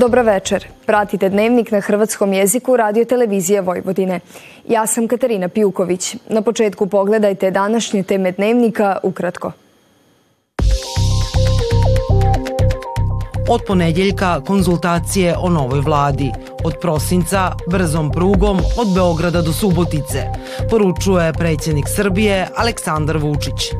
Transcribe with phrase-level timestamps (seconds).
[0.00, 0.66] Dobra večer.
[0.86, 4.20] Pratite dnevnik na hrvatskom jeziku radio televizije Vojvodine.
[4.68, 6.16] Ja sam Katarina Pijuković.
[6.28, 9.52] Na početku pogledajte današnje teme dnevnika ukratko.
[13.48, 16.32] Od ponedjeljka konzultacije o novoj vladi.
[16.64, 20.24] Od prosinca brzom prugom od Beograda do Subotice,
[20.70, 23.72] poručuje predsjednik Srbije Aleksandar Vučić.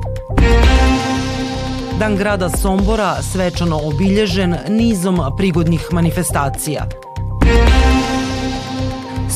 [2.00, 6.86] Dan grada Sombora svečano obilježen nizom prigodnih manifestacija.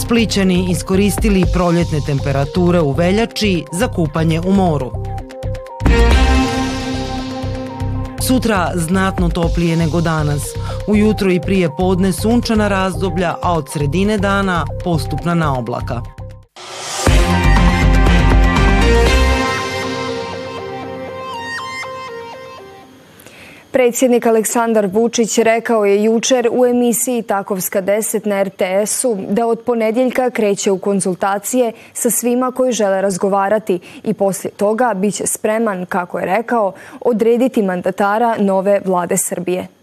[0.02, 4.90] Splićani iskoristili proljetne temperature u veljači za kupanje u moru.
[8.20, 10.42] Sutra znatno toplije nego danas.
[10.86, 16.02] Ujutro i prije podne sunčana razdoblja, a od sredine dana postupna naoblaka.
[23.74, 30.30] Predsjednik Aleksandar Vučić rekao je jučer u emisiji Takovska 10 na RTS-u da od ponedjeljka
[30.30, 36.18] kreće u konzultacije sa svima koji žele razgovarati i poslije toga bit će spreman, kako
[36.18, 39.73] je rekao, odrediti mandatara nove vlade Srbije.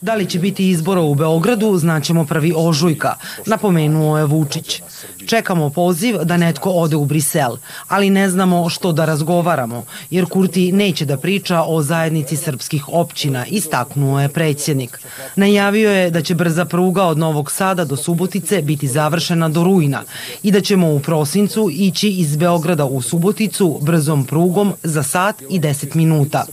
[0.00, 3.14] Da li će biti izbora u Beogradu, znaćemo prvi ožujka,
[3.46, 4.82] napomenuo je Vučić.
[5.26, 7.56] Čekamo poziv da netko ode u Brisel,
[7.88, 13.46] ali ne znamo što da razgovaramo, jer Kurti neće da priča o zajednici srpskih općina,
[13.46, 15.00] istaknuo je predsjednik.
[15.36, 20.02] Najavio je da će brza pruga od Novog Sada do Subotice biti završena do rujna
[20.42, 25.60] i da ćemo u prosincu ići iz Beograda u Suboticu brzom prugom za sat i
[25.60, 26.44] 10 minuta.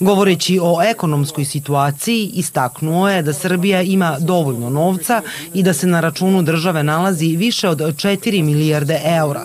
[0.00, 5.22] Govoreći o ekonomskoj situaciji, istaknuo je da Srbija ima dovoljno novca
[5.54, 9.44] i da se na računu države nalazi više od 4 milijarde eura.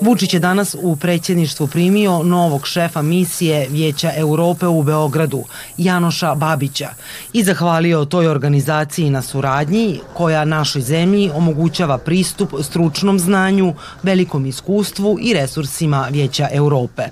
[0.00, 5.44] Vučić je danas u predsjedništvu primio novog šefa misije Vijeća Europe u Beogradu,
[5.76, 6.88] Janoša Babića,
[7.32, 15.18] i zahvalio toj organizaciji na suradnji koja našoj zemlji omogućava pristup stručnom znanju, velikom iskustvu
[15.20, 17.02] i resursima Vijeća Europe.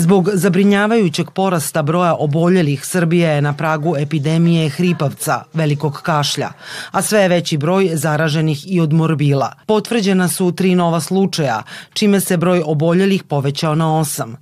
[0.00, 6.48] Zbog zabrinjavajućeg porasta broja oboljelih Srbija je na pragu epidemije hripavca, velikog kašlja,
[6.90, 9.52] a sve je veći broj zaraženih i od morbila.
[9.66, 14.36] Potvrđena su tri nova slučaja, čime se broj oboljelih povećao na osam.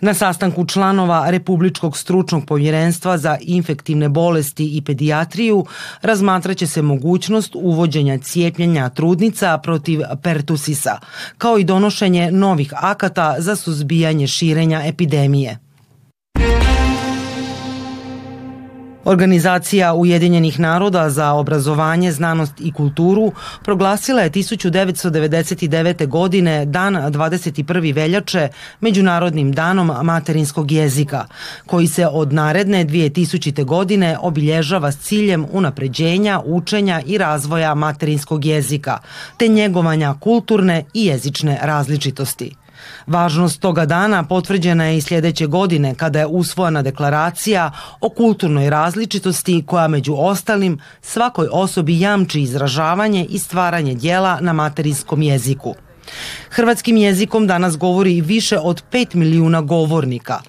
[0.00, 5.64] Na sastanku članova Republičkog stručnog povjerenstva za infektivne bolesti i pedijatriju
[6.02, 10.98] razmatraće se mogućnost uvođenja cijepljenja trudnica protiv pertusisa,
[11.38, 15.58] kao i donošenje novih akata za suzbijanje širenja epidemije.
[19.04, 23.32] Organizacija Ujedinjenih naroda za obrazovanje, znanost i kulturu
[23.62, 26.06] proglasila je 1999.
[26.06, 27.94] godine dan 21.
[27.94, 28.48] veljače
[28.80, 31.24] Međunarodnim danom materinskog jezika,
[31.66, 33.64] koji se od naredne 2000.
[33.64, 38.98] godine obilježava s ciljem unapređenja, učenja i razvoja materinskog jezika,
[39.36, 42.63] te njegovanja kulturne i jezične različitosti.
[43.06, 49.64] Važnost toga dana potvrđena je i sljedeće godine kada je usvojena deklaracija o kulturnoj različitosti
[49.66, 55.74] koja među ostalim svakoj osobi jamči izražavanje i stvaranje dijela na materijskom jeziku.
[56.50, 60.40] Hrvatskim jezikom danas govori više od 5 milijuna govornika.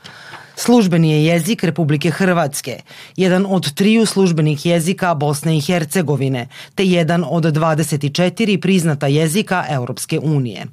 [0.56, 2.80] Službeni je jezik Republike Hrvatske,
[3.16, 10.20] jedan od triju službenih jezika Bosne i Hercegovine, te jedan od 24 priznata jezika Europske
[10.20, 10.66] unije.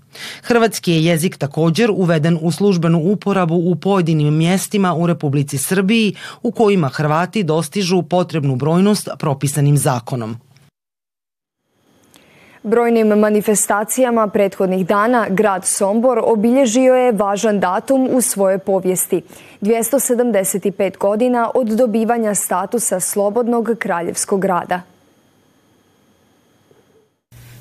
[0.42, 6.50] Hrvatski je jezik također uveden u službenu uporabu u pojedinim mjestima u Republici Srbiji u
[6.50, 10.36] kojima Hrvati dostižu potrebnu brojnost propisanim zakonom.
[12.64, 19.22] Brojnim manifestacijama prethodnih dana grad Sombor obilježio je važan datum u svojoj povijesti.
[19.60, 24.91] 275 godina od dobivanja statusa slobodnog kraljevskog grada.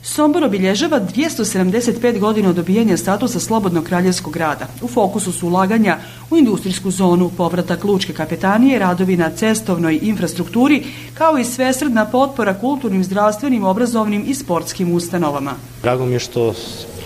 [0.03, 4.67] Sombor obilježava 275 godina od dobijanja statusa slobodnog kraljevskog grada.
[4.81, 5.97] U fokusu su ulaganja
[6.29, 10.83] u industrijsku zonu, povratak lučke kapetanije, radovi na cestovnoj infrastrukturi,
[11.13, 15.53] kao i svesredna potpora kulturnim, zdravstvenim, obrazovnim i sportskim ustanovama.
[15.81, 16.53] Drago mi je što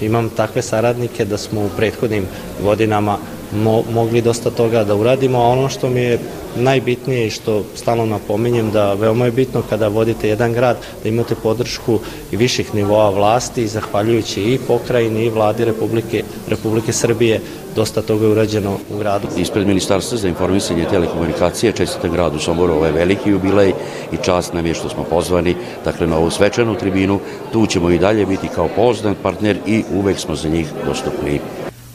[0.02, 2.26] imam takve saradnike da smo u prethodnim
[2.64, 3.18] godinama
[3.54, 6.20] mo mogli dosta toga da uradimo, a ono što mi je
[6.56, 11.36] najbitnije i što stalno napominjem da veoma je bitno kada vodite jedan grad da imate
[11.36, 12.00] podršku
[12.32, 17.42] i viših nivoa vlasti zahvaljujući i pokrajini i vladi Republike, Republike Srbije
[17.76, 19.28] dosta toga je urađeno u gradu.
[19.38, 23.74] Ispred Ministarstva za informisanje i telekomunikacije čestite gradu Somboru ovaj veliki jubilej
[24.12, 25.56] i čast nam je što smo pozvani
[25.86, 27.20] dakle, na ovu svečanu tribinu.
[27.52, 31.40] Tu ćemo i dalje biti kao poznan partner i uvek smo za njih dostupni.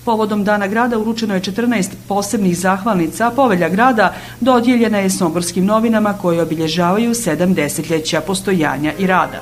[0.05, 6.15] Povodom Dana grada uručeno je 14 posebnih zahvalnica, a povelja grada dodijeljena je Somborskim novinama
[6.23, 9.41] koje obilježavaju sedam desetljeća postojanja i rada.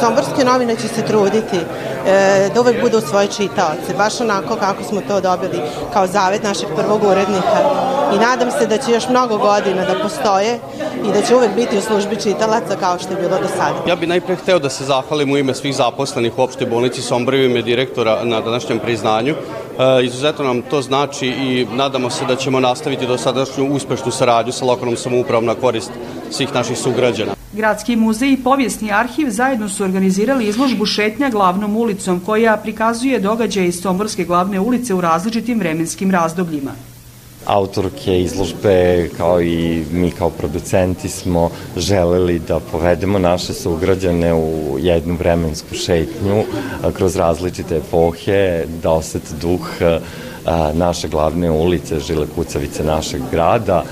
[0.00, 5.00] Somborske novine će se truditi e, da uvek budu svoje čitaoce, baš onako kako smo
[5.00, 5.60] to dobili
[5.92, 7.58] kao zavet našeg prvog urednika.
[8.14, 10.58] I nadam se da će još mnogo godina da postoje
[11.08, 13.74] i da će uvek biti u službi čitalaca kao što je bilo do sada.
[13.86, 17.34] Ja bih najpre hteo da se zahvalim u ime svih zaposlenih u opštoj bolnici Sombor
[17.34, 19.34] i direktora na današnjem priznanju.
[19.78, 24.52] E, izuzetno nam to znači i nadamo se da ćemo nastaviti do sadašnju uspešnu saradnju
[24.52, 25.90] sa lokalnom samoupravom na korist
[26.30, 27.32] svih naših sugrađana.
[27.52, 33.68] Gradski muzej i povijesni arhiv zajedno su organizirali izložbu šetnja glavnom ulicom koja prikazuje događaje
[33.68, 36.70] iz Somborske glavne ulice u različitim vremenskim razdobljima
[37.46, 45.14] autorke izložbe kao i mi kao producenti smo želeli da povedemo naše sugrađane u jednu
[45.14, 46.44] vremensku šetnju
[46.96, 49.68] kroz različite epohe, da osete duh
[50.74, 53.84] naše glavne ulice, žile kucavice našeg grada.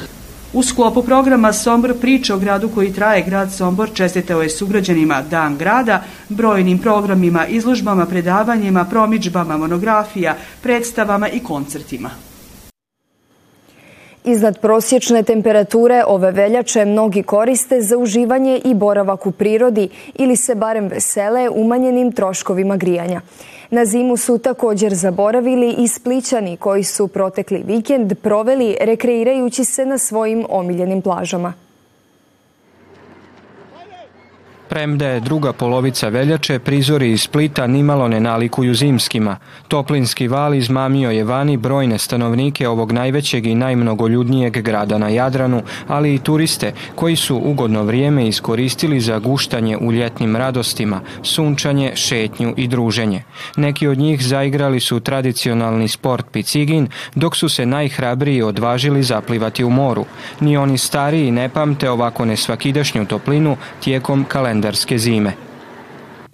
[0.52, 5.56] U sklopu programa Sombor priča o gradu koji traje grad Sombor čestitao je sugrađanima Dan
[5.56, 12.10] grada, brojnim programima, izložbama, predavanjima, promičbama, monografija, predstavama i koncertima.
[14.28, 20.54] Iznad prosječne temperature ove veljače mnogi koriste za uživanje i boravak u prirodi ili se
[20.54, 23.20] barem vesele umanjenim troškovima grijanja.
[23.70, 29.98] Na zimu su također zaboravili i spličani koji su protekli vikend proveli rekreirajući se na
[29.98, 31.65] svojim omiljenim plažama.
[34.68, 39.36] Premda je druga polovica veljače, prizori iz Splita nimalo ne nalikuju zimskima.
[39.68, 46.14] Toplinski val izmamio je vani brojne stanovnike ovog najvećeg i najmnogoljudnijeg grada na Jadranu, ali
[46.14, 52.68] i turiste koji su ugodno vrijeme iskoristili za guštanje u ljetnim radostima, sunčanje, šetnju i
[52.68, 53.22] druženje.
[53.56, 59.70] Neki od njih zaigrali su tradicionalni sport picigin, dok su se najhrabriji odvažili zaplivati u
[59.70, 60.04] moru.
[60.40, 65.32] Ni oni stariji ne pamte ovako nesvakidašnju toplinu tijekom kalendara kalendarske zime.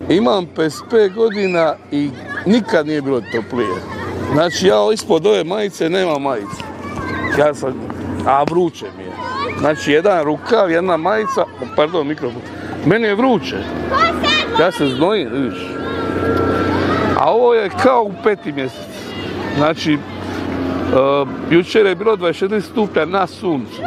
[0.08, 2.10] Imam 55 godina i
[2.46, 3.68] nikad nije bilo toplije.
[4.32, 6.62] Znači ja ispod ove majice nema majice.
[7.38, 7.74] Ja sam,
[8.26, 9.12] a vruće mi je.
[9.58, 11.44] Znači jedan rukav, jedna majica,
[11.76, 12.42] pardon mikrofon,
[12.86, 13.56] meni je vruće.
[14.60, 15.62] Ja se znojim, vidiš.
[17.18, 18.92] A ovo je kao u peti mjesec.
[19.56, 23.82] Znači, uh, jučer je bilo 24 stupnja na suncu.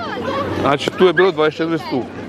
[0.62, 2.25] Znači tu je bilo 24 stupnja.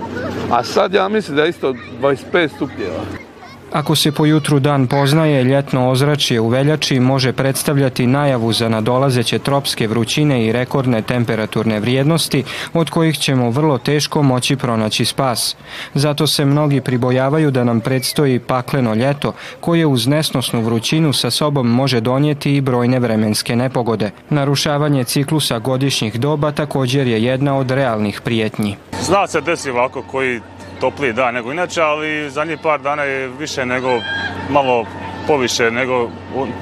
[0.51, 3.26] A sad ja mislim da je isto 25 stupnjeva.
[3.73, 9.39] Ako se po jutru dan poznaje, ljetno ozračje u veljači može predstavljati najavu za nadolazeće
[9.39, 15.57] tropske vrućine i rekordne temperaturne vrijednosti od kojih ćemo vrlo teško moći pronaći spas.
[15.95, 21.69] Zato se mnogi pribojavaju da nam predstoji pakleno ljeto koje uz nesnosnu vrućinu sa sobom
[21.69, 24.11] može donijeti i brojne vremenske nepogode.
[24.31, 28.77] Narušavanje ciklusa godišnjih doba također je jedna od realnih prijetnji.
[29.03, 30.41] Zna se desi ovako koji
[30.81, 34.01] topliji dan nego inače, ali zadnjih par dana je više nego
[34.51, 34.85] malo
[35.27, 36.11] poviše nego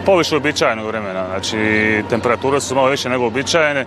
[0.07, 1.27] poviše uobičajenog vremena.
[1.27, 3.87] Znači temperature su malo više nego uobičajene.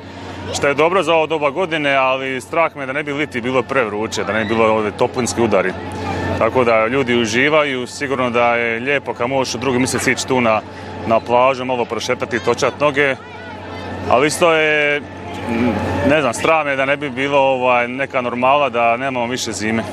[0.54, 3.64] Što je dobro za ovo doba godine, ali strah me da ne bi liti bilo
[3.64, 5.72] prevruće, da ne bi bilo ove toplinski udari.
[6.38, 10.42] Tako da ljudi uživaju, sigurno da je lijepo kad možeš u drugi mjesec ići tu
[10.42, 10.62] na,
[11.08, 13.16] na plažu, malo prošetati, točat noge.
[14.10, 15.02] Ali isto je,
[16.10, 19.84] ne znam, strah me da ne bi bilo ovaj, neka normala, da nemamo više zime.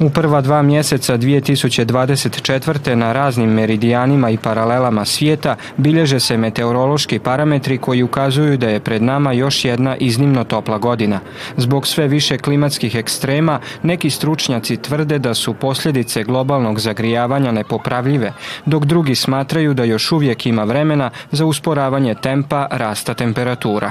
[0.00, 2.94] U prva dva mjeseca 2024.
[2.94, 9.02] na raznim meridijanima i paralelama svijeta bilježe se meteorološki parametri koji ukazuju da je pred
[9.02, 11.20] nama još jedna iznimno topla godina.
[11.56, 18.32] Zbog sve više klimatskih ekstrema, neki stručnjaci tvrde da su posljedice globalnog zagrijavanja nepopravljive,
[18.66, 23.90] dok drugi smatraju da još uvijek ima vremena za usporavanje tempa rasta temperatura.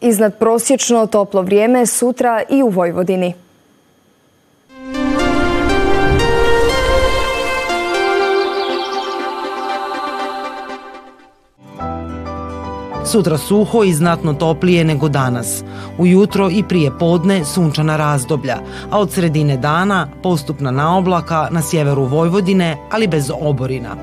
[0.00, 3.43] Iznad prosječno toplo vrijeme sutra i u Vojvodini.
[13.14, 15.64] Sutra suho i znatno toplije nego danas.
[15.98, 18.56] Ujutro i prije podne sunčana razdoblja,
[18.90, 23.96] a od sredine dana postupna naoblaka na sjeveru Vojvodine, ali bez oborina.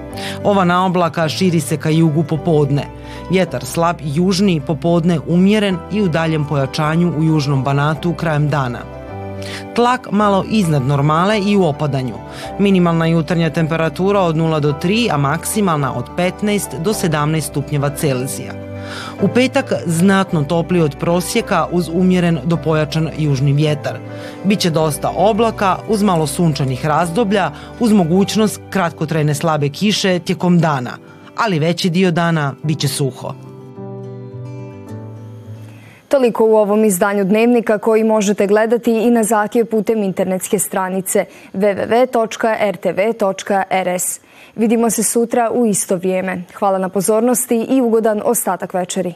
[0.44, 2.86] Ova naoblaka širi se ka jugu popodne.
[3.30, 8.80] Vjetar slab južni popodne umjeren i u daljem pojačanju u južnom Banatu krajem dana.
[9.76, 12.16] Tlak malo iznad normale i u opadanju.
[12.60, 18.71] Minimalna jutarnja temperatura od 0 do 3, a maksimalna od 15 do 17 stupnjeva Celzija.
[19.22, 23.98] U petak znatno topli od prosjeka uz umjeren do pojačan južni vjetar.
[24.44, 30.92] Biće dosta oblaka uz malo sunčanih razdoblja uz mogućnost kratkotrajne slabe kiše tijekom dana,
[31.38, 33.34] ali veći dio dana biće suho.
[36.08, 42.72] Toliko u ovom izdanju Dnevnika koji možete gledati i na zakije putem internetske stranice www.rtv.rs.
[44.56, 46.44] Vidimo se sutra u isto vrijeme.
[46.54, 49.14] Hvala na pozornosti i ugodan ostatak večeri.